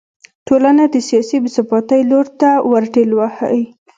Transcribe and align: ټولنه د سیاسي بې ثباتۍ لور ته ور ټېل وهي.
ټولنه 0.47 0.83
د 0.93 0.95
سیاسي 1.09 1.37
بې 1.43 1.49
ثباتۍ 1.55 2.01
لور 2.11 2.27
ته 2.39 2.49
ور 2.69 2.83
ټېل 2.93 3.11
وهي. 3.15 3.63